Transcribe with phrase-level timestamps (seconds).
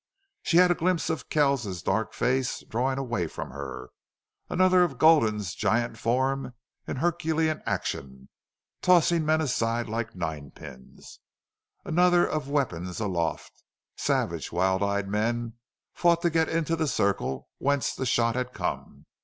[0.41, 3.91] She had a glimpse of Kells's dark face drawing away from her;
[4.49, 6.55] another of Gulden's giant form
[6.87, 8.27] in Herculean action,
[8.81, 11.19] tossing men aside like ninepins;
[11.85, 13.63] another of weapons aloft.
[13.95, 15.53] Savage, wild eyed men
[15.93, 19.05] fought to get into the circle whence that shot had come.